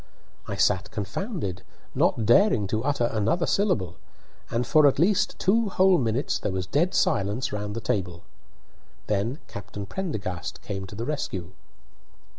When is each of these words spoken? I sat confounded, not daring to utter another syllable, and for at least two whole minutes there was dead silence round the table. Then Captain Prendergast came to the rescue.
I 0.47 0.55
sat 0.55 0.89
confounded, 0.89 1.61
not 1.93 2.25
daring 2.25 2.65
to 2.69 2.83
utter 2.83 3.03
another 3.13 3.45
syllable, 3.45 3.97
and 4.49 4.65
for 4.65 4.87
at 4.87 4.97
least 4.97 5.37
two 5.37 5.69
whole 5.69 5.99
minutes 5.99 6.39
there 6.39 6.51
was 6.51 6.65
dead 6.65 6.95
silence 6.95 7.53
round 7.53 7.75
the 7.75 7.81
table. 7.81 8.23
Then 9.05 9.37
Captain 9.47 9.85
Prendergast 9.85 10.59
came 10.63 10.87
to 10.87 10.95
the 10.95 11.05
rescue. 11.05 11.51